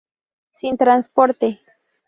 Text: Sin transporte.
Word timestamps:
Sin 0.49 0.77
transporte. 0.77 1.61